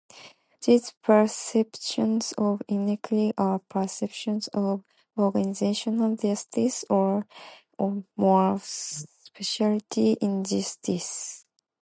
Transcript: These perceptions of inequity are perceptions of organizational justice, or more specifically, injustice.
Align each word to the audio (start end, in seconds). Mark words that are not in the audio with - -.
These 0.65 0.93
perceptions 1.03 2.33
of 2.35 2.63
inequity 2.67 3.33
are 3.37 3.59
perceptions 3.59 4.47
of 4.47 4.83
organizational 5.15 6.15
justice, 6.15 6.83
or 6.89 7.27
more 8.17 8.59
specifically, 8.63 10.17
injustice. 10.19 11.45